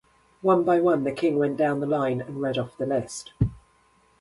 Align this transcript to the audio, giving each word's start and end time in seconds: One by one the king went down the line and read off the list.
One 0.41 0.63
by 0.63 0.81
one 0.81 1.03
the 1.03 1.11
king 1.11 1.37
went 1.37 1.57
down 1.57 1.79
the 1.79 1.85
line 1.85 2.21
and 2.21 2.41
read 2.41 2.57
off 2.57 2.75
the 2.75 2.87
list. 2.87 3.33